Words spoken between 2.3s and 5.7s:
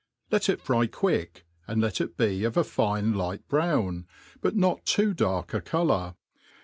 of a fine light brown, but not too dark a